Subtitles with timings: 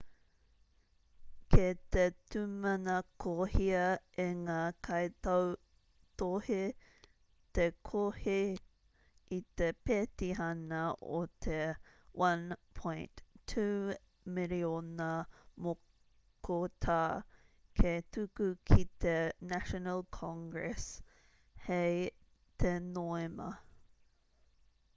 [1.53, 2.03] kei te
[2.35, 3.81] tūmanakohia
[4.23, 4.55] e ngā
[4.87, 6.57] kaitautohe
[7.57, 8.37] te kohi
[9.37, 10.79] i te pētihana
[11.19, 11.59] o te
[12.25, 13.67] 1.2
[14.39, 15.11] miriona
[15.67, 16.99] mokotā
[17.83, 19.17] hei tuku ki te
[19.53, 20.89] national congress
[21.69, 21.95] hei
[22.65, 23.53] te noema